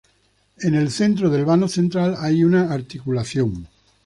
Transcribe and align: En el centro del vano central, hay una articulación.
En 0.61 0.73
el 0.73 0.89
centro 0.89 1.29
del 1.29 1.45
vano 1.45 1.67
central, 1.67 2.15
hay 2.17 2.43
una 2.43 2.71
articulación. 2.73 3.67